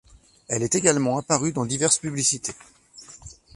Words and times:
Elle 0.47 0.63
est 0.63 0.73
également 0.73 1.19
apparue 1.19 1.53
dans 1.53 1.63
diverses 1.67 1.99
publicités. 1.99 2.55